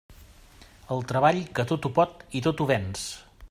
El 0.95 1.05
treball 1.11 1.41
que 1.59 1.67
tot 1.73 1.87
ho 1.91 1.95
pot 1.99 2.27
i 2.41 2.45
tot 2.49 2.65
ho 2.65 2.69
venç. 2.75 3.09